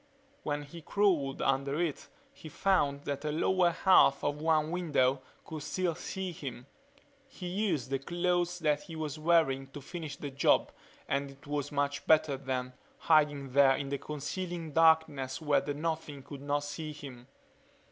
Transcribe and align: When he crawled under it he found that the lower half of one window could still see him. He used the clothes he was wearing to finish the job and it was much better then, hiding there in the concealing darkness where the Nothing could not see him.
When 0.41 0.63
he 0.63 0.81
crawled 0.81 1.43
under 1.43 1.79
it 1.79 2.07
he 2.33 2.49
found 2.49 3.03
that 3.03 3.21
the 3.21 3.31
lower 3.31 3.69
half 3.69 4.23
of 4.23 4.41
one 4.41 4.71
window 4.71 5.21
could 5.45 5.61
still 5.61 5.93
see 5.93 6.31
him. 6.31 6.65
He 7.27 7.45
used 7.47 7.91
the 7.91 7.99
clothes 7.99 8.63
he 8.87 8.95
was 8.95 9.19
wearing 9.19 9.67
to 9.67 9.79
finish 9.79 10.17
the 10.17 10.31
job 10.31 10.71
and 11.07 11.29
it 11.29 11.45
was 11.45 11.71
much 11.71 12.07
better 12.07 12.35
then, 12.35 12.73
hiding 12.97 13.51
there 13.51 13.75
in 13.75 13.89
the 13.89 13.99
concealing 13.99 14.71
darkness 14.71 15.39
where 15.39 15.61
the 15.61 15.75
Nothing 15.75 16.23
could 16.23 16.41
not 16.41 16.63
see 16.63 16.93
him. 16.93 17.27